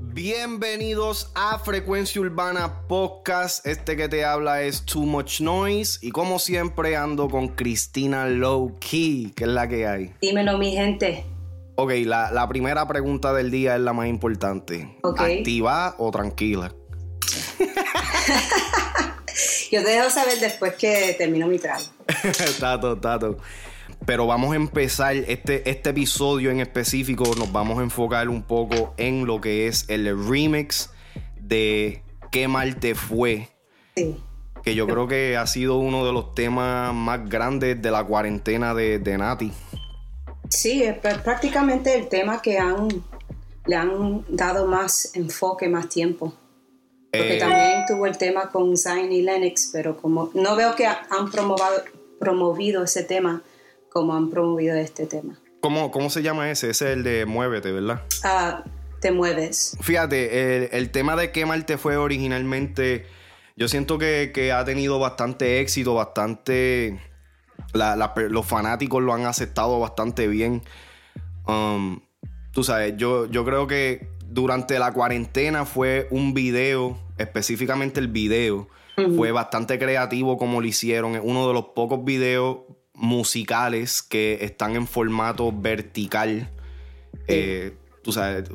[0.00, 3.66] Bienvenidos a Frecuencia Urbana Podcast.
[3.66, 5.98] Este que te habla es Too Much Noise.
[6.02, 10.14] Y como siempre ando con Cristina Low Key, que es la que hay.
[10.20, 11.24] Dímelo, mi gente.
[11.74, 14.96] Ok, la, la primera pregunta del día es la más importante.
[15.02, 15.20] Ok.
[15.20, 16.72] ¿Activa o tranquila?
[19.72, 21.84] Yo te dejo saber después que termino mi trago.
[22.60, 23.38] tato, tato.
[24.06, 27.24] Pero vamos a empezar este, este episodio en específico.
[27.36, 30.90] Nos vamos a enfocar un poco en lo que es el remix
[31.40, 33.48] de Qué mal te fue.
[33.96, 34.16] Sí.
[34.62, 38.74] Que yo creo que ha sido uno de los temas más grandes de la cuarentena
[38.74, 39.52] de, de Nati.
[40.50, 42.88] Sí, es pr- prácticamente el tema que han,
[43.66, 46.32] le han dado más enfoque, más tiempo.
[47.12, 50.86] Porque Eh, también tuvo el tema con Zion y Lennox, pero como no veo que
[50.86, 51.82] ha- han promovado,
[52.20, 53.42] promovido ese tema
[53.96, 55.38] como han promovido este tema.
[55.62, 56.68] ¿cómo, ¿Cómo se llama ese?
[56.68, 58.02] Ese es el de Muévete, ¿verdad?
[58.24, 58.62] Ah,
[59.00, 59.74] te mueves.
[59.80, 63.06] Fíjate, el, el tema de Qué mal te fue originalmente,
[63.56, 67.00] yo siento que, que ha tenido bastante éxito, bastante...
[67.72, 70.62] la- los fanáticos lo han aceptado bastante bien.
[71.46, 72.00] Um,
[72.52, 78.68] tú sabes, yo, yo creo que durante la cuarentena fue un video, específicamente el video,
[79.16, 81.14] fue bastante creativo como lo hicieron.
[81.16, 82.58] Es uno de los pocos videos
[82.96, 86.50] musicales que están en formato vertical.
[87.28, 88.48] Eh, tú sabes,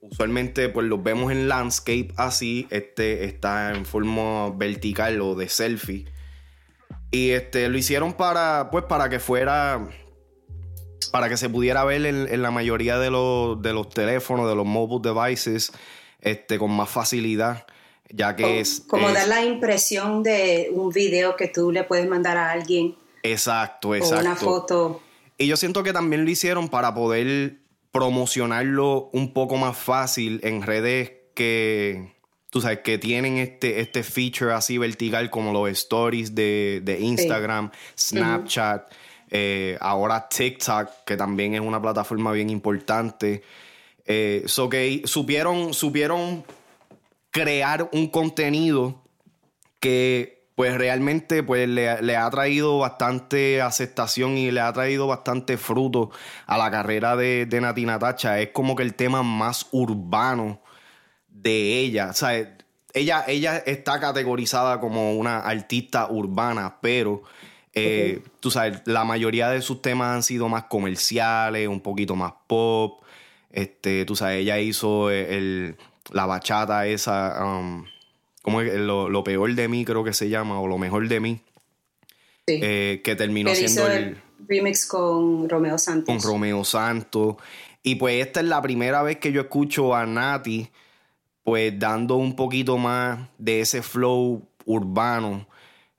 [0.00, 6.06] usualmente pues los vemos en landscape así, este está en forma vertical o de selfie.
[7.10, 9.88] Y este lo hicieron para pues para que fuera
[11.12, 14.54] para que se pudiera ver en, en la mayoría de los, de los teléfonos, de
[14.54, 15.72] los mobile devices,
[16.20, 17.66] este, con más facilidad,
[18.10, 18.82] ya que Como, es...
[18.86, 22.94] como es- dar la impresión de un video que tú le puedes mandar a alguien
[23.22, 24.24] Exacto, o exacto.
[24.24, 25.02] una foto.
[25.38, 27.60] Y yo siento que también lo hicieron para poder
[27.92, 32.14] promocionarlo un poco más fácil en redes que,
[32.50, 37.70] tú sabes, que tienen este, este feature así vertical como los stories de, de Instagram,
[37.98, 38.92] Snapchat,
[39.30, 43.42] eh, ahora TikTok, que también es una plataforma bien importante.
[44.04, 46.44] Eh, so que supieron, supieron
[47.30, 49.02] crear un contenido
[49.78, 55.56] que pues realmente pues le, le ha traído bastante aceptación y le ha traído bastante
[55.56, 56.10] fruto
[56.44, 58.38] a la carrera de, de Nati Natacha.
[58.40, 60.60] Es como que el tema más urbano
[61.30, 62.08] de ella.
[62.10, 62.58] O sea,
[62.92, 67.22] ella, ella está categorizada como una artista urbana, pero
[67.72, 72.34] eh, tú sabes, la mayoría de sus temas han sido más comerciales, un poquito más
[72.46, 73.02] pop.
[73.50, 75.78] Este, tú sabes, ella hizo el,
[76.12, 77.86] la bachata esa, um,
[78.42, 78.74] ¿cómo es?
[78.74, 81.40] Lo, lo peor de mí creo que se llama, o lo mejor de mí,
[82.46, 82.58] Sí.
[82.62, 86.06] eh, que terminó siendo hizo el, el remix con Romeo Santos.
[86.14, 87.36] con Romeo Santos.
[87.82, 90.68] Y pues esta es la primera vez que yo escucho a Nati,
[91.44, 95.46] pues dando un poquito más de ese flow urbano,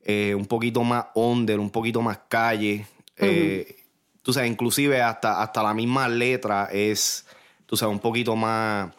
[0.03, 2.85] eh, un poquito más under, un poquito más calle.
[3.17, 3.77] Eh,
[4.21, 7.25] tú sabes, inclusive hasta, hasta la misma letra es,
[7.65, 8.91] tú sabes, un poquito más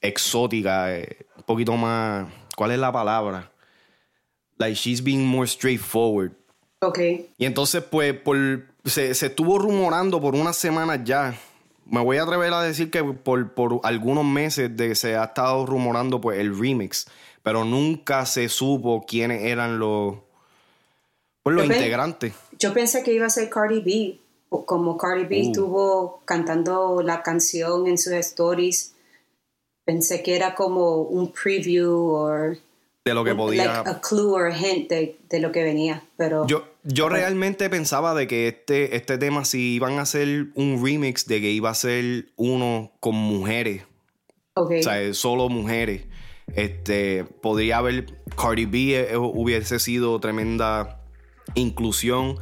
[0.00, 0.88] exótica,
[1.36, 3.50] un poquito más, ¿cuál es la palabra?
[4.58, 6.32] Like she's being more straightforward.
[6.80, 6.98] Ok.
[7.38, 8.36] Y entonces, pues, por,
[8.84, 11.34] se, se estuvo rumorando por unas semanas ya.
[11.86, 15.66] Me voy a atrever a decir que por, por algunos meses de se ha estado
[15.66, 17.06] rumorando pues, el remix.
[17.42, 20.16] Pero nunca se supo quiénes eran los,
[21.42, 22.34] pues, los Yo integrantes.
[22.58, 24.20] Yo pensé que iba a ser Cardi B.
[24.66, 25.46] Como Cardi B Uh.
[25.48, 28.93] estuvo cantando la canción en sus stories,
[29.84, 32.28] pensé que era como un preview o
[33.04, 33.66] De lo que podía.
[33.66, 36.02] like a clue or a hint de, de lo que venía.
[36.16, 40.82] Pero Yo, yo realmente pensaba de que este, este tema, si iban a hacer un
[40.84, 43.82] remix, de que iba a ser uno con mujeres.
[44.54, 44.72] ok.
[44.80, 46.02] O sea, solo mujeres.
[46.54, 48.06] Este, podría haber
[48.36, 51.00] Cardi B eh, hubiese sido tremenda
[51.54, 52.38] inclusión.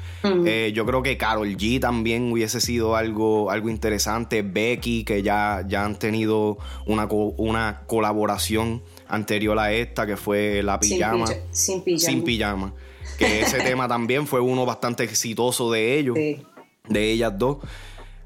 [0.47, 4.43] Eh, yo creo que Carol G también hubiese sido algo, algo interesante.
[4.43, 10.63] Becky, que ya, ya han tenido una, co- una colaboración anterior a esta, que fue
[10.63, 11.27] La sin, Pijama.
[11.27, 12.11] pija- sin pijama.
[12.13, 12.75] Sin Pijama.
[13.19, 16.43] Que ese tema también fue uno bastante exitoso de ellos Sí.
[16.89, 17.59] de ellas dos.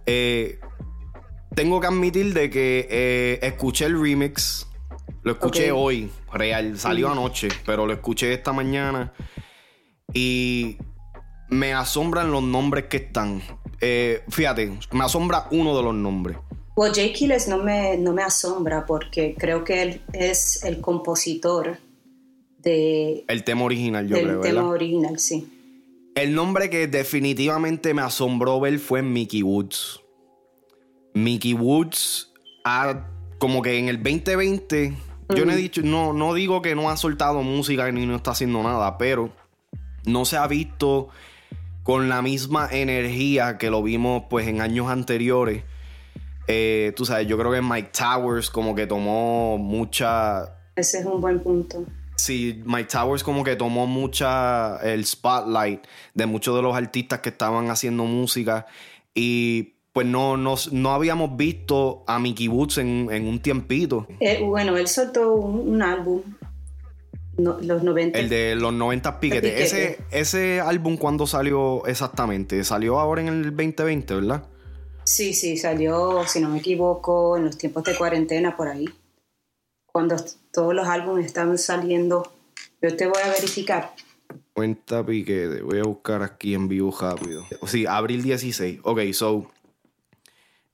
[0.07, 0.61] Eh,
[1.55, 4.67] tengo que admitir de que eh, escuché el remix.
[5.23, 6.79] Lo escuché hoy, real.
[6.79, 9.13] Salió anoche, pero lo escuché esta mañana.
[10.17, 10.79] Y
[11.51, 13.43] me asombran los nombres que están.
[13.83, 16.39] Eh, fíjate, me asombra uno de los nombres.
[16.75, 21.79] Well, Jay Quiles no me, no me asombra porque creo que él es el compositor
[22.59, 24.75] de, El tema original, yo del creo, tema ¿verdad?
[24.75, 25.47] original, sí.
[26.15, 30.01] El nombre que definitivamente me asombró ver fue Mickey Woods.
[31.13, 32.33] Mickey Woods
[32.65, 34.97] ha, como que en el 2020,
[35.37, 38.31] yo no he dicho, no, no digo que no ha soltado música ni no está
[38.31, 39.31] haciendo nada, pero
[40.07, 41.09] no se ha visto
[41.83, 45.63] con la misma energía que lo vimos pues en años anteriores.
[46.49, 50.57] Eh, tú sabes, yo creo que Mike Towers como que tomó mucha...
[50.75, 51.85] Ese es un buen punto.
[52.17, 57.29] Sí, Mike Towers como que tomó mucha el spotlight de muchos de los artistas que
[57.29, 58.67] estaban haciendo música
[59.15, 64.07] y pues no, no, habíamos visto a Mickey Woods en, un tiempito.
[64.21, 66.21] Eh, bueno, él soltó un, álbum,
[67.37, 68.19] los 90.
[68.19, 69.61] El de los 90 piquetes.
[69.61, 72.63] Ese, ese álbum, ¿cuándo salió exactamente?
[72.65, 74.45] Salió ahora en el 2020, ¿verdad?
[75.05, 78.89] Sí, sí, salió, si no me equivoco, en los tiempos de cuarentena por ahí.
[79.87, 80.17] Cuando
[80.53, 82.33] todos los álbumes estaban saliendo.
[82.83, 83.95] Yo te voy a verificar.
[84.53, 85.63] Cuenta piquete.
[85.63, 87.45] Voy a buscar aquí en vivo rápido.
[87.67, 88.81] Sí, abril 16.
[88.83, 89.51] Ok, so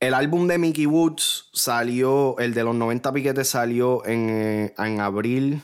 [0.03, 5.01] el álbum de Mickey Woods salió, el de los 90 piquetes salió en, eh, en
[5.01, 5.63] abril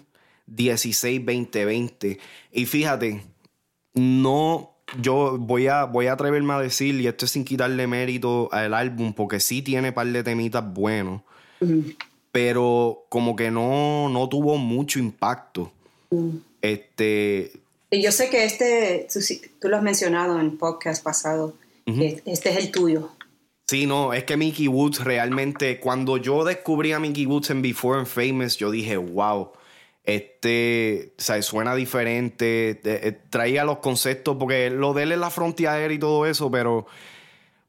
[0.49, 2.19] 16, 2020.
[2.53, 3.23] Y fíjate,
[3.95, 8.49] no, yo voy a, voy a atreverme a decir, y esto es sin quitarle mérito
[8.53, 11.23] al álbum, porque sí tiene un par de temitas buenos,
[12.33, 15.73] pero como que no, no tuvo mucho impacto.
[16.63, 17.53] Este.
[17.91, 19.07] Y yo sé que este,
[19.61, 21.55] tú, lo has mencionado en podcast pasado,
[21.87, 23.11] este es el tuyo.
[23.67, 27.99] Sí, no, es que Mickey Woods realmente, cuando yo descubrí a Mickey Woods en Before
[27.99, 29.51] and Famous, yo dije, wow,
[30.09, 35.29] este, o sea, suena diferente, eh, traía los conceptos, porque lo de él es la
[35.29, 36.87] frontera y todo eso, pero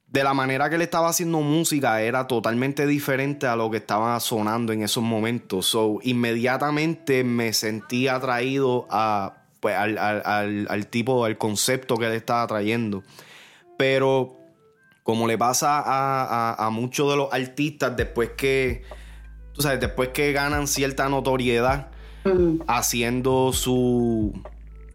[0.08, 4.18] de la manera que él estaba haciendo música era totalmente diferente a lo que estaba
[4.22, 5.66] sonando en esos momentos.
[5.66, 12.14] So, inmediatamente me sentí atraído a, pues, al, al, al tipo, al concepto que él
[12.14, 13.04] estaba trayendo.
[13.78, 14.38] Pero
[15.04, 18.84] como le pasa a, muchos de los artistas después que,
[19.52, 21.92] tú sabes, después que ganan cierta notoriedad
[22.68, 24.42] haciendo su,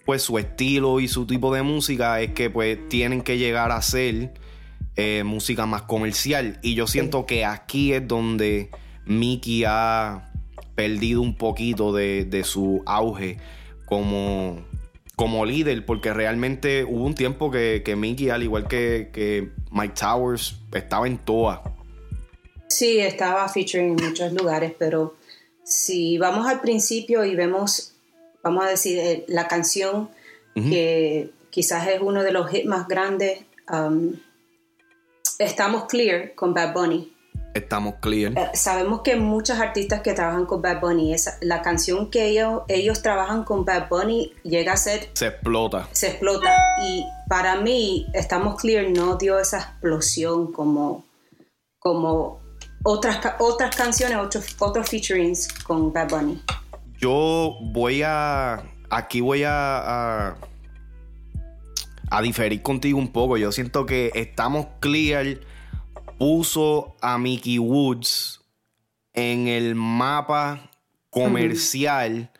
[0.04, 3.80] pues, su estilo y su tipo de música, es que pues tienen que llegar a
[3.82, 4.34] ser
[4.96, 6.58] eh, música más comercial.
[6.62, 8.70] Y yo siento que aquí es donde
[9.06, 10.32] Mickey ha
[10.74, 13.38] perdido un poquito de, de su auge
[13.86, 14.64] como
[15.16, 20.56] como líder, porque realmente hubo un tiempo que, que Mickey, al igual que, Mike Towers,
[20.72, 21.62] estaba en toa.
[22.68, 25.14] Sí, estaba featuring en muchos lugares, pero
[25.64, 27.94] si vamos al principio y vemos,
[28.42, 30.10] vamos a decir, eh, la canción
[30.54, 33.40] que quizás es uno de los hits más grandes,
[33.70, 34.12] um,
[35.40, 37.14] Estamos Clear con Bad Bunny
[37.54, 38.32] estamos clear.
[38.36, 42.62] Eh, sabemos que muchos artistas que trabajan con Bad Bunny, esa, la canción que ellos,
[42.68, 45.08] ellos trabajan con Bad Bunny llega a ser...
[45.14, 45.88] Se explota.
[45.92, 46.52] Se explota.
[46.82, 51.04] Y para mí, Estamos Clear no dio esa explosión como,
[51.78, 52.40] como
[52.84, 56.40] otras, otras canciones, otros, otros featurings con Bad Bunny.
[56.98, 58.62] Yo voy a...
[58.90, 60.36] Aquí voy a, a,
[62.10, 63.36] a diferir contigo un poco.
[63.36, 65.40] Yo siento que Estamos Clear
[66.18, 68.40] puso a Mickey Woods
[69.14, 70.70] en el mapa
[71.10, 72.30] comercial.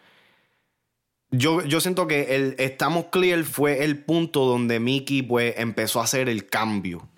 [1.30, 6.04] yo, yo, siento que el Estamos Clear fue el punto donde Mickey pues, empezó a
[6.04, 7.08] hacer el cambio.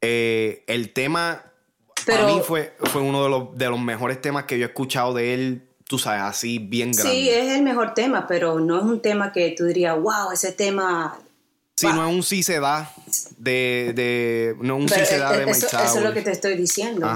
[0.00, 1.49] Eh, el tema
[2.10, 5.14] para mí fue, fue uno de los, de los mejores temas que yo he escuchado
[5.14, 7.10] de él tú sabes, así bien grande.
[7.10, 10.52] Sí, es el mejor tema, pero no es un tema que tú dirías, wow, ese
[10.52, 11.18] tema
[11.80, 12.92] Sí, no es un sí se da
[13.38, 16.54] de, de no un sí se da de eso, eso, es lo que te estoy
[16.54, 17.08] diciendo.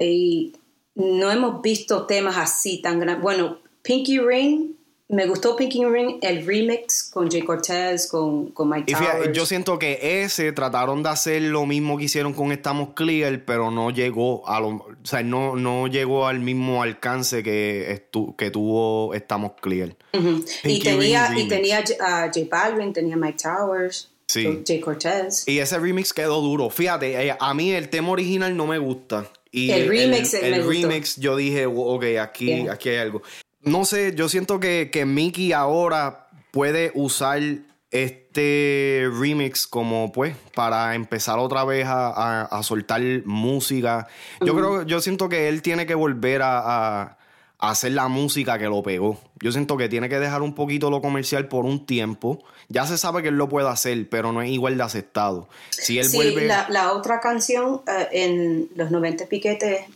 [0.00, 0.52] y
[0.96, 3.22] no hemos visto temas así tan grandes.
[3.22, 4.75] Bueno, Pinky Ring
[5.08, 9.32] me gustó Pinky Ring, el remix con Jay Cortez, con, con Mike Towers.
[9.32, 13.70] yo siento que ese trataron de hacer lo mismo que hicieron con Estamos Clear, pero
[13.70, 19.14] no llegó a lo, o sea, no, no llegó al mismo alcance que, que tuvo
[19.14, 19.96] Estamos Clear.
[20.64, 24.10] y, tenía, y tenía a J Balvin, tenía Mike Towers.
[24.26, 24.64] Sí.
[24.66, 25.46] Jay Cortez.
[25.46, 26.68] Y ese remix quedó duro.
[26.68, 29.30] Fíjate, eh, a mí el tema original no me gusta.
[29.52, 33.22] Y el remix, el, remix yo dije, ok, aquí, aquí hay algo
[33.66, 37.40] no sé, yo siento que, que Mickey ahora puede usar
[37.90, 44.06] este remix como pues para empezar otra vez a, soltar música.
[44.40, 47.18] Yo creo, yo siento que él tiene que volver a,
[47.58, 49.18] hacer la música que lo pegó.
[49.40, 52.44] Yo siento que tiene que dejar un poquito lo comercial por un tiempo.
[52.68, 55.48] Ya se sabe que él lo puede hacer, pero no es igual de aceptado.
[55.70, 56.36] Si él sí,
[56.68, 59.86] la, otra canción eh, en los 90 piquetes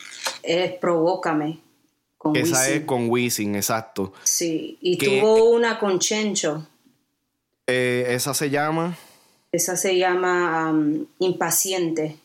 [0.42, 1.60] es Provócame
[2.34, 4.12] esa es con Wisin, exacto.
[4.22, 6.66] Sí, y tuvo una con Chencho.
[7.66, 8.96] Eh, esa se llama.
[9.52, 12.16] Esa se llama um, Impaciente.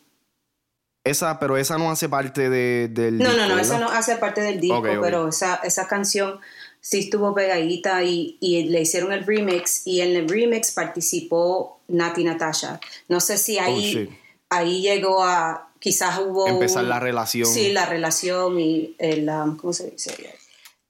[1.03, 3.61] Esa, pero esa no hace parte de, del No, disco, no, no, ¿verdad?
[3.61, 6.39] esa no hace parte del disco, pero esa, esa canción
[6.81, 12.23] sí estuvo pegadita y, y le hicieron el remix y en el remix participó Nati
[12.23, 12.79] Natasha.
[13.07, 16.47] No sé si Oh, ahí, ahí llegó a, quizás hubo...
[16.47, 17.47] Empezar un- la relación.
[17.47, 20.15] Sí, la relación y el, um, ¿cómo se dice?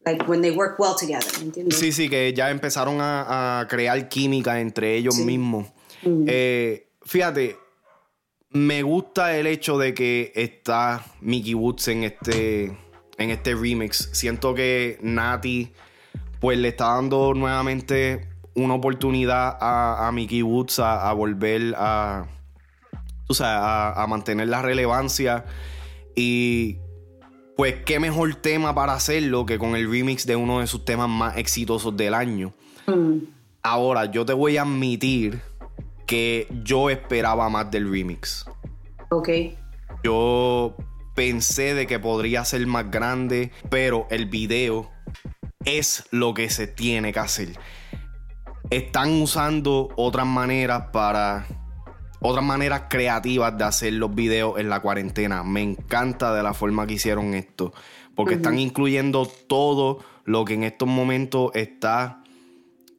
[0.05, 1.79] Like when they work well together, ¿me entiendes?
[1.79, 5.25] Sí, sí, que ya empezaron a, a crear química entre ellos Sí.
[5.25, 5.67] mismos.
[6.27, 7.57] Eh, fíjate,
[8.51, 12.65] me gusta el hecho de que está Mickey Woods en este,
[13.17, 14.09] en este remix.
[14.13, 15.73] Siento que Nati
[16.39, 22.27] pues le está dando nuevamente una oportunidad a, a Mickey Woods a, a volver a,
[23.27, 25.45] tú sabes, a, a mantener la relevancia
[26.15, 26.77] y
[27.57, 31.09] pues qué mejor tema para hacerlo que con el remix de uno de sus temas
[31.09, 32.53] más exitosos del año.
[32.87, 33.19] Mm,
[33.63, 35.41] Ahora, yo te voy a admitir
[36.05, 38.45] que yo esperaba más del remix.
[39.09, 39.29] ok.
[40.03, 40.75] Yo
[41.15, 44.91] pensé de que podría ser más grande, pero el video
[45.63, 47.49] es lo que se tiene que hacer.
[48.69, 51.47] Están usando otras maneras para
[52.25, 55.43] otras maneras creativas de hacer los videos en la cuarentena.
[55.43, 57.73] Me encanta de la forma que hicieron esto,
[58.15, 62.21] porque están incluyendo todo lo que en estos momentos está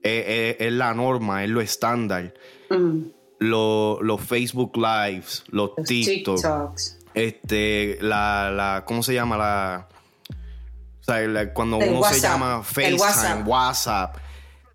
[0.02, 2.32] eh, eh, es la norma, es lo estándar.
[2.70, 3.00] Mm,
[3.40, 6.98] Lo- los Facebook Lives, los los TikTok, TikToks.
[7.12, 9.36] este, la, la, ¿cómo se llama?
[9.36, 9.88] La,
[11.00, 13.46] o sea, la- cuando El uno se llama FaceTime, WhatsApp.
[13.48, 14.16] WhatsApp.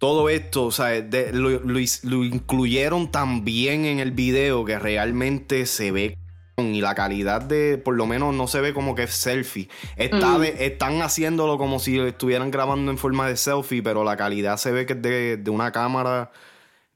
[0.01, 4.79] Todo esto, o sea, de- lo, lo lo incluyeron tan bien en el video que
[4.79, 6.17] realmente se ve
[6.57, 9.69] y la calidad de, por lo menos no se ve como que es selfie.
[9.97, 10.41] Está Mm.
[10.41, 14.57] de- están haciéndolo como si lo estuvieran grabando en forma de selfie, pero la calidad
[14.57, 16.31] se ve que es de, de una cámara,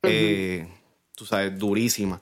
[0.01, 0.67] eh,
[1.15, 2.19] tú sabes, durísima.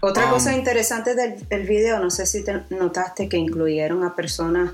[0.00, 4.16] Otra Um, cosa interesante del, del video, no sé si te notaste que incluyeron a
[4.16, 4.72] personas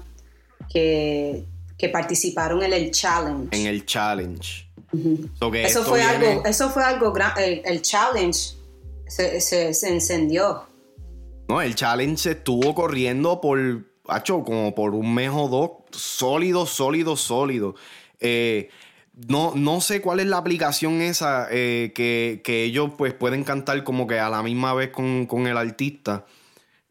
[0.73, 1.44] que,
[1.76, 3.49] que participaron en el challenge.
[3.61, 4.71] en el challenge.
[5.38, 8.54] So eso, fue viene- algo, eso fue algo gran- el, el challenge
[9.06, 10.64] se, se- se encendió.
[11.49, 13.58] No, el challenge estuvo corriendo por,
[14.08, 17.75] hacho, como por un mes o dos, sólido, sólido, sólido.
[18.20, 18.68] Eh,
[19.28, 23.84] no, no sé cuál es la aplicación esa eh, que, que ellos pues pueden cantar
[23.84, 26.25] como que a la misma vez con, con el artista.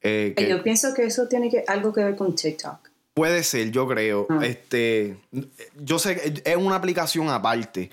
[0.04, 2.91] Eh, que- Yo pienso que eso tiene que, algo que ver con TikTok.
[3.22, 4.26] Puede ser, yo creo.
[4.30, 4.40] Ah.
[4.44, 5.18] Este,
[5.80, 7.90] yo sé que es una aplicación aparte,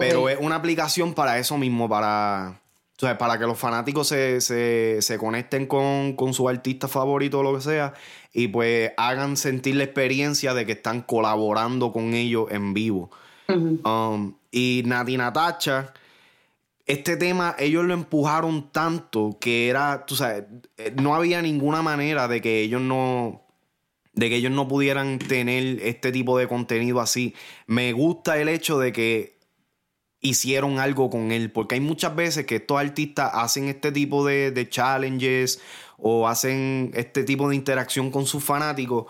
[0.00, 2.60] pero es una aplicación para eso mismo, para,
[2.96, 7.38] o sea, para que los fanáticos se, se- se conecten con, con su artista favorito
[7.38, 7.94] o lo que sea,
[8.32, 13.10] y pues hagan sentir la experiencia de que están colaborando con ellos en vivo.
[13.48, 15.94] Um, y Nati Natacha,
[16.84, 20.44] este tema ellos lo empujaron tanto que era, tú sabes,
[20.76, 23.45] eh, no había ninguna manera de que ellos no
[24.16, 27.34] de que ellos no pudieran tener este tipo de contenido así.
[27.66, 29.36] Me gusta el hecho de que
[30.20, 34.50] hicieron algo con él, porque hay muchas veces que estos artistas hacen este tipo de,
[34.50, 35.60] de challenges
[35.98, 39.06] o hacen este tipo de interacción con sus fanáticos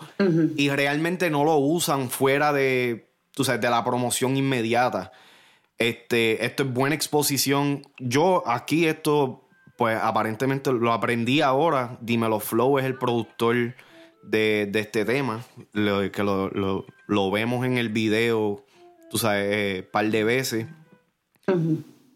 [0.55, 5.13] y realmente no lo usan fuera de, tú sabes, de la promoción inmediata.
[5.77, 7.83] Este, esto es buena exposición.
[7.97, 9.47] Yo aquí esto,
[9.77, 11.97] pues aparentemente lo aprendí ahora.
[12.01, 13.75] Dímelo Flow es el productor
[14.29, 15.43] de, de este tema,
[15.73, 18.65] lo- que lo, lo- lo vemos en el video,
[19.09, 20.65] tú sabes, eh, par de veces.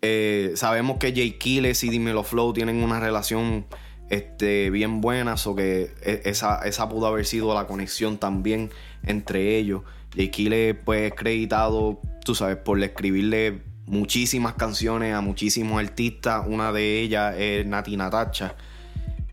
[0.02, 3.66] Eh, sabemos que Jay Kiles y Dímelo Flow tienen una relación
[4.10, 8.72] este, bien buena, o que e- esa, esa pudo haber sido la conexión también
[9.04, 9.84] entre ellos.
[10.16, 16.44] Jay Kiles, pues, es creditado, tú sabes, por escribirle muchísimas canciones a muchísimos artistas.
[16.48, 18.56] Una de ellas es Nati Natacha.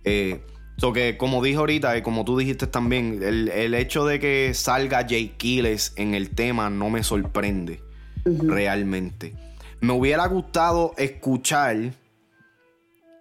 [0.05, 0.43] Eh,
[0.79, 4.55] so que, como dije ahorita, y como tú dijiste también, el, el hecho de que
[4.55, 7.81] salga Jay Kiles en el tema no me sorprende
[8.25, 9.35] realmente.
[9.81, 11.93] Me hubiera gustado escuchar,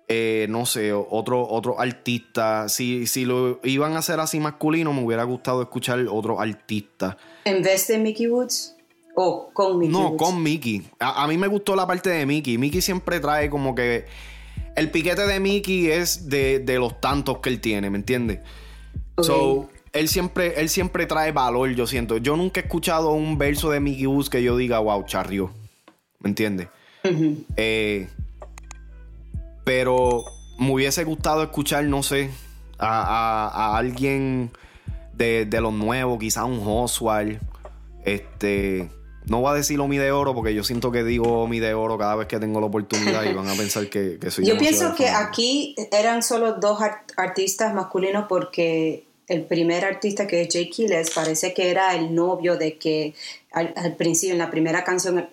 [0.08, 2.70] eh, no sé, otro, otro artista.
[2.70, 7.18] Si, si lo iban a hacer así masculino, me hubiera gustado escuchar otro artista.
[7.46, 8.76] En vez de Mickey Woods
[9.16, 10.24] o con Mickey No, Woods.
[10.24, 10.84] con Mickey.
[11.00, 12.58] A, a mí me gustó la parte de Mickey.
[12.58, 14.06] Mickey siempre trae como que.
[14.78, 18.40] El piquete de Mickey es de, de los tantos que él tiene, ¿me entiendes?
[19.22, 22.18] So, él siempre, él siempre trae valor, yo siento.
[22.18, 25.52] Yo nunca he escuchado un verso de Mickey Woods que yo diga, wow, charrió.
[26.20, 26.68] ¿Me entiendes?
[27.58, 28.08] Eh,
[29.64, 30.24] pero
[30.60, 32.30] me hubiese gustado escuchar, no sé,
[32.78, 34.52] a, a- a alguien
[35.14, 37.40] de, de los nuevos, quizás un Oswald,
[38.06, 38.90] este,
[39.30, 41.98] no voy a decir Omi de Oro porque yo siento que digo Omi de Oro
[41.98, 44.96] cada vez que tengo la oportunidad y van a pensar que, que soy Yo pienso
[44.96, 46.80] que aquí eran solo dos
[47.16, 52.58] artistas masculinos porque el primer artista que es Jay Quiles parece que era el novio
[52.58, 53.14] de que
[53.52, 55.28] al, principio, en la primera canción,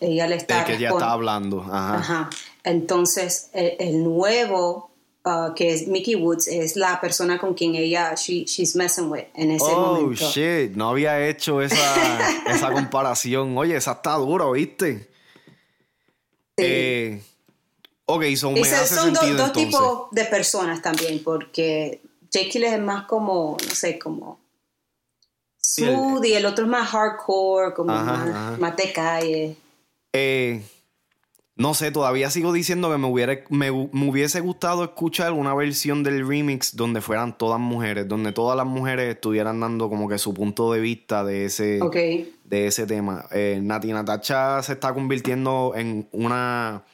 [0.00, 0.64] ella le estaba...
[0.64, 1.64] que ella estaba hablando.
[1.70, 2.28] Ajá.
[2.64, 4.90] Entonces, el, nuevo,
[5.24, 9.24] uh, que es Mickey Woods, es la persona con quien ella, she, she's messing with
[9.34, 10.24] en ese oh, momento.
[10.24, 11.76] Oh, shit, no había hecho esa,
[12.46, 13.56] esa comparación.
[13.56, 15.08] Oye, esa está dura, ¿viste?
[16.56, 16.64] Sí.
[16.64, 17.22] Eh,
[18.06, 23.56] ok, son, me hace son dos tipos de personas también, porque Jake es más como,
[23.66, 24.40] no sé, como
[25.62, 29.56] smooth y el otro es más hardcore, como más, de calle.
[30.12, 30.62] Eh,
[31.58, 36.26] no sé, todavía sigo diciendo que me, hubiera, me, hubiese gustado escuchar una versión del
[36.26, 40.72] remix donde fueran todas mujeres, donde todas las mujeres estuvieran dando como que su punto
[40.72, 41.80] de vista de ese,
[42.44, 43.26] de ese tema.
[43.32, 46.84] Eh, Nati Natacha se está convirtiendo en una,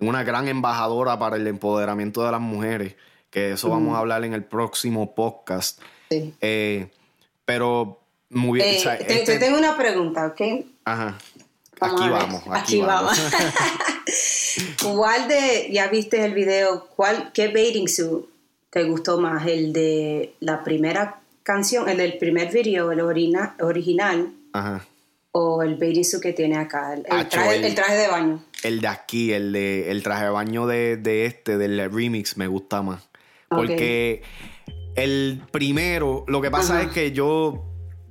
[0.00, 2.96] en una gran embajadora para el empoderamiento de las mujeres
[3.28, 5.80] que eso vamos a hablar en el próximo podcast.
[6.10, 6.34] Sí.
[6.40, 6.88] Eh,
[7.44, 8.74] pero muy bien.
[8.74, 10.66] Eh, te, este tengo una pregunta, ¿ok?
[10.84, 11.18] Ajá.
[11.84, 12.42] Aquí vamos.
[12.50, 13.18] Aquí, vamos.
[14.82, 18.26] ¿Cuál de, ya viste el video, cuál, qué bathing suit
[18.70, 19.46] te gustó más?
[19.46, 24.32] ¿El de la primera canción, el del primer video, el original?
[24.52, 24.86] Ajá.
[25.32, 26.94] ¿O el bathing suit que tiene acá?
[26.94, 28.44] El, traje, el, traje, de baño.
[28.62, 32.46] El de aquí, el, de, el traje de baño de, de este, del remix, me
[32.46, 33.08] gusta más.
[33.48, 34.22] Porque
[34.94, 37.64] el primero, lo que pasa es que yo,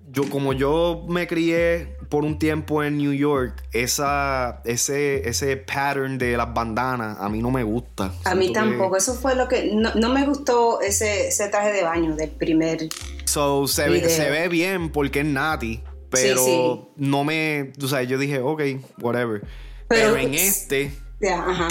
[0.09, 6.17] yo, como yo me crié por un tiempo en New York, esa, ese, ese pattern
[6.17, 8.11] de las bandanas a mí no me gusta.
[8.25, 12.13] A mí tampoco, eso fue lo que, no, me gustó ese, ese, traje de baño
[12.17, 12.89] del primer...
[13.23, 18.17] So, se, ve, se ve bien porque es Nati, pero no me, o sea, yo
[18.17, 18.61] dije, ok,
[18.99, 19.41] whatever.
[19.87, 20.93] Pero, en este...
[21.21, 21.69] Ya, ajá.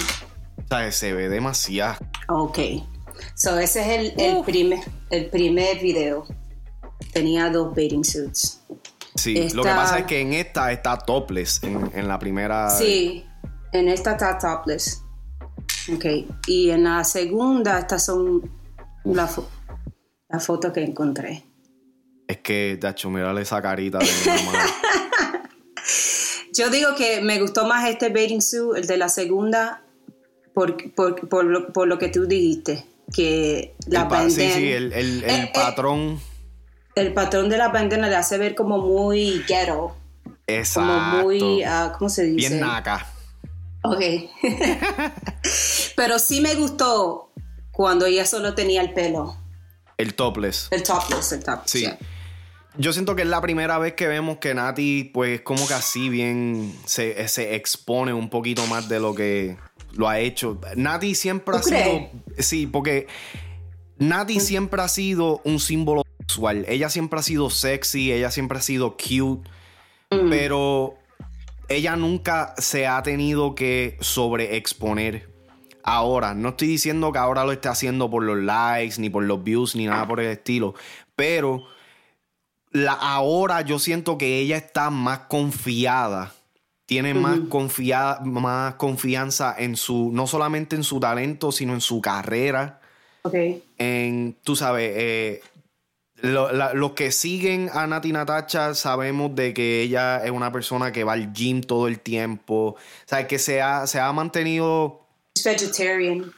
[0.57, 1.97] O sea, se ve demasiado.
[2.29, 2.57] Ok.
[3.35, 4.79] So, ese es el, primer,
[5.11, 6.25] el primer video.
[7.13, 8.60] Tenía dos bathing suits.
[9.15, 12.69] Sí, lo que pasa es que en esta está topless, en, la primera.
[12.69, 13.25] Sí,
[13.73, 15.03] en esta está topless.
[15.93, 16.05] Ok,
[16.47, 18.49] y en la segunda, estas son
[19.03, 19.39] las
[20.29, 21.43] la fotos que encontré.
[22.27, 24.65] Es que, hecho mírale esa carita de mi mamá.
[26.53, 29.83] Yo digo que me gustó más este bathing suit, el de la segunda,
[30.53, 35.23] por, por, lo, por lo que tú dijiste que la el Sí, sí, el, el,
[35.23, 36.17] el eh, eh,
[37.01, 39.95] el patrón de la bandana le hace ver como muy ghetto.
[40.47, 40.91] Exacto.
[40.91, 42.49] Como muy, uh, ¿cómo se dice?
[42.49, 43.07] Bien naca.
[43.83, 43.99] Ok.
[45.95, 47.31] Pero sí me gustó
[47.71, 49.35] cuando ella solo tenía el pelo.
[49.97, 50.67] El topless.
[50.71, 51.71] El topless, el topless.
[51.71, 51.87] Sí.
[52.77, 56.09] Yo siento que es la primera vez que vemos que Nati, pues, como que así
[56.09, 59.57] bien se, se expone un poquito más de lo que
[59.93, 60.59] lo ha hecho.
[60.75, 62.09] Nati siempre ha sido.
[62.39, 63.07] Sí, porque
[63.97, 66.65] Nati siempre ha sido un símbolo sexual.
[66.67, 69.49] Ella siempre ha sido sexy, ella siempre ha sido cute,
[70.09, 70.29] mm.
[70.29, 70.95] pero
[71.67, 75.29] ella nunca se ha tenido que sobreexponer.
[75.83, 79.43] Ahora, no estoy diciendo que ahora lo esté haciendo por los likes, ni por los
[79.43, 80.75] views, ni nada por el estilo,
[81.15, 81.63] pero
[82.71, 86.33] la, ahora yo siento que ella está más confiada
[86.91, 87.39] tiene más,
[88.25, 92.81] más confianza en su, no solamente en su talento, sino en su carrera.
[93.21, 93.33] Ok.
[93.77, 95.41] En, tú sabes, eh,
[96.21, 101.13] los que siguen a Nati Natacha sabemos de que ella es una persona que va
[101.13, 102.53] al gym todo el tiempo.
[102.55, 105.05] O sea, que se ha, se ha mantenido...
[105.35, 106.31] vegetarian.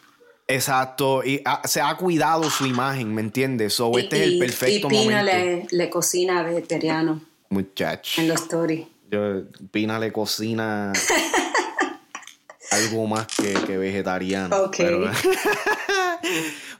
[0.48, 3.74] Exacto, y se ha cuidado su imagen, ¿me entiendes?
[3.76, 7.22] So, este es el perfecto y Pina Le, le cocina vegetariano.
[7.50, 8.22] Muchacho.
[8.22, 8.88] En los stories.
[9.72, 10.92] Pina le cocina
[12.72, 14.72] algo más que, vegetariano.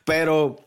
[0.06, 0.60] Pero,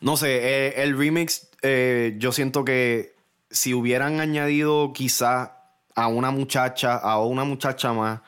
[0.00, 3.16] no sé, eh, el remix, eh, yo siento que
[3.50, 5.56] si hubieran añadido quizá
[5.94, 8.20] a una muchacha, a una muchacha más,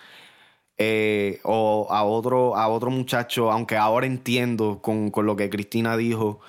[0.78, 5.96] eh, o a otro, a otro muchacho, aunque ahora entiendo con, con lo que Cristina
[5.96, 6.40] dijo,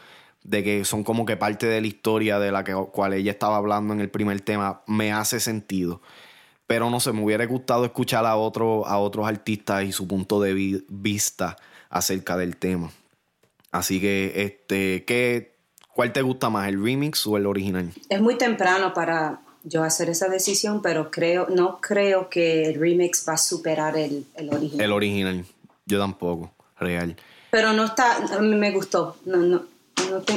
[0.44, 3.58] de que son como que parte de la historia de la que, cual ella estaba
[3.58, 6.02] hablando en el primer tema, me hace sentido.
[6.66, 10.42] Pero no sé, me hubiera gustado escuchar a, otro, a otros artistas y su punto
[10.42, 11.58] de vista
[11.90, 12.92] acerca del tema.
[13.72, 15.56] Así que, este, ¿qué,
[15.94, 17.92] ¿cuál te gusta más, el remix o el original?
[18.10, 23.26] Es muy temprano para yo hacer esa decisión, pero creo, no creo que el remix
[23.28, 24.86] va a superar el, el original.
[24.86, 25.46] El original,
[25.86, 27.16] yo tampoco, real.
[27.52, 29.64] Pero no está, me gustó, no, no,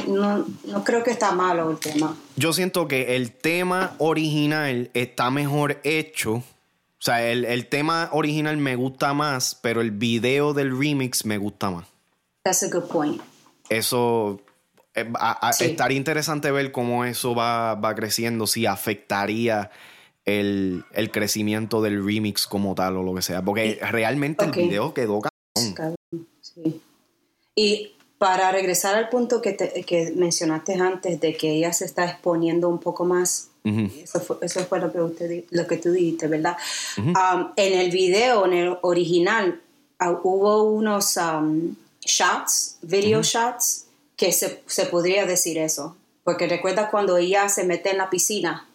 [0.07, 2.15] no, no, creo que está malo el tema.
[2.35, 6.35] Yo siento que el tema original está mejor hecho.
[6.35, 11.37] O sea, el, el tema original me gusta más, pero el video del remix me
[11.37, 11.85] gusta más.
[12.45, 13.19] That's a good point.
[13.69, 14.39] Eso
[14.93, 15.11] eh,
[15.59, 19.71] estaría interesante ver cómo eso va, creciendo, si afectaría
[20.25, 23.41] el, crecimiento del remix como tal o lo que sea.
[23.41, 25.95] Porque realmente el video quedó cabrón.
[26.39, 26.81] Sí.
[27.55, 32.69] Y para regresar al punto que, que, mencionaste antes de que ella se está exponiendo
[32.69, 36.55] un poco más, eso, fue, eso, fue, lo que, usted, lo que tú dijiste, ¿verdad?
[36.97, 39.63] Um, en el video, en el original,
[39.99, 41.75] uh, hubo unos um,
[42.05, 45.97] shots, video shots, que se, se, podría decir eso.
[46.23, 48.67] Porque recuerda cuando ella se mete en la piscina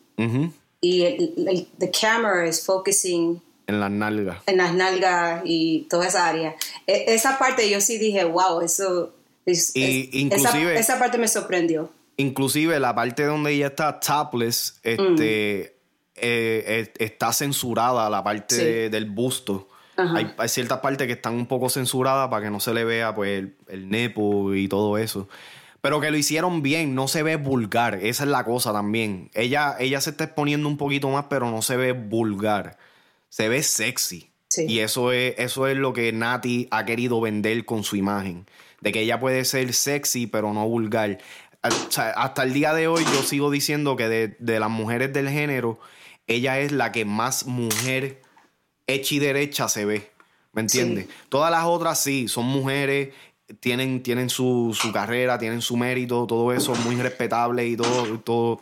[0.80, 4.38] y el, the camera is focusing en las nalgas.
[4.46, 6.56] En las nalgas y toda esa área.
[6.86, 9.14] E, esa parte yo sí dije, wow, eso...
[9.46, 11.90] inclusive, esa, parte me sorprendió.
[12.16, 15.76] Inclusive la parte donde ella está topless, este,
[16.16, 19.68] eh, está censurada, la parte del busto.
[19.96, 23.44] Hay, ciertas partes que están un poco censuradas para que no se le vea pues
[23.68, 25.28] el, nepo y todo eso.
[25.80, 27.96] Pero que lo hicieron bien, no se ve vulgar.
[28.02, 29.30] Esa es la cosa también.
[29.34, 32.78] Ella, ella se está exponiendo un poquito más, pero no se ve vulgar.
[33.28, 34.30] Se ve sexy.
[34.56, 38.46] Y eso es, eso es lo que Nati ha querido vender con su imagen.
[38.80, 41.18] De que ella puede ser sexy, pero no vulgar.
[41.62, 45.78] hasta el día de hoy yo sigo diciendo que de, de las mujeres del género,
[46.26, 48.22] ella es la que más mujer
[48.92, 50.10] hecha y derecha se ve.
[50.52, 51.06] ¿Me entiendes?
[51.28, 53.10] Todas las otras sí, son mujeres,
[53.60, 58.60] tienen, tienen su, carrera, tienen su mérito, todo eso muy respetable y todo, todo,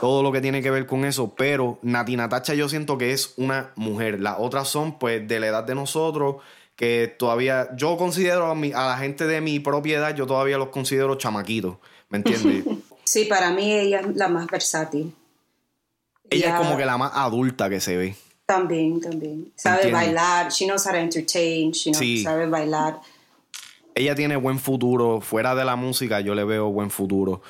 [0.00, 1.34] todo lo que tiene que ver con eso.
[1.34, 4.20] Pero Nati Natacha yo siento que es una mujer.
[4.20, 6.36] Las otras son pues de la edad de nosotros,
[6.76, 11.16] que todavía, yo considero a, a la gente de mi propiedad, yo todavía los considero
[11.16, 11.76] chamaquitos.
[12.08, 12.64] ¿Me entiendes?
[13.04, 15.14] sí, para mí ella es la más versátil.
[16.30, 18.16] Ella es como que la más adulta que se ve.
[18.46, 19.52] También, también.
[19.56, 23.00] Sabe bailar, she knows how to entertain, she knows, sabe bailar.
[23.94, 27.42] Ella tiene buen futuro, fuera de la música yo le veo buen futuro.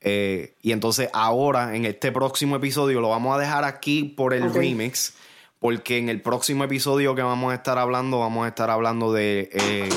[0.00, 4.52] Eh, y entonces ahora, en este próximo episodio, lo vamos a dejar aquí por el
[4.52, 5.14] remix,
[5.58, 9.48] porque en el próximo episodio que vamos a estar hablando, vamos a estar hablando de
[9.52, 9.88] eh,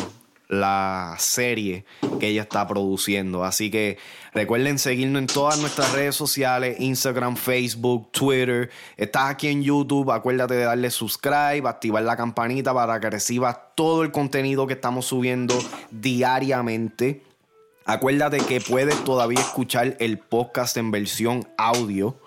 [0.48, 1.86] la serie
[2.20, 3.44] que ella está produciendo.
[3.44, 3.98] Así que
[4.34, 8.70] recuerden seguirnos en todas nuestras redes sociales, Instagram, Facebook, Twitter.
[8.98, 14.04] Estás aquí en YouTube, acuérdate de darle subscribe, activar la campanita para que recibas todo
[14.04, 15.58] el contenido que estamos subiendo
[15.92, 17.24] diariamente.
[17.86, 22.18] Acuérdate que puedes todavía escuchar el podcast en versión audio.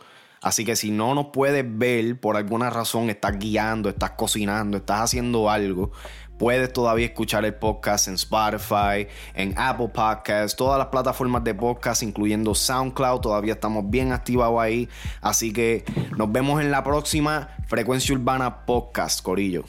[0.41, 5.01] Así que si no nos puedes ver por alguna razón, estás guiando, estás cocinando, estás
[5.01, 5.91] haciendo algo,
[6.39, 12.03] Puedes todavía escuchar el podcast en Spotify, en Apple Podcasts, todas las plataformas de podcast,
[12.03, 13.21] incluyendo SoundCloud.
[13.21, 14.89] Todavía estamos bien activados ahí.
[15.21, 15.85] Así que
[16.17, 19.65] nos vemos en la próxima Frecuencia Urbana Podcast, Corillo.